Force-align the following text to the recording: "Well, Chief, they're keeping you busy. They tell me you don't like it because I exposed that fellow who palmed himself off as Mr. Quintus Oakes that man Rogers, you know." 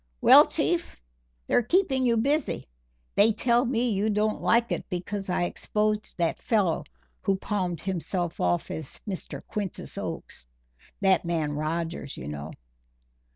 "Well, 0.19 0.47
Chief, 0.47 0.95
they're 1.45 1.61
keeping 1.61 2.07
you 2.07 2.17
busy. 2.17 2.67
They 3.13 3.31
tell 3.33 3.65
me 3.65 3.91
you 3.91 4.09
don't 4.09 4.41
like 4.41 4.71
it 4.71 4.83
because 4.89 5.29
I 5.29 5.43
exposed 5.43 6.17
that 6.17 6.41
fellow 6.41 6.85
who 7.21 7.35
palmed 7.35 7.81
himself 7.81 8.39
off 8.39 8.71
as 8.71 8.99
Mr. 9.07 9.45
Quintus 9.45 9.99
Oakes 9.99 10.47
that 11.01 11.23
man 11.23 11.51
Rogers, 11.53 12.17
you 12.17 12.27
know." 12.27 12.51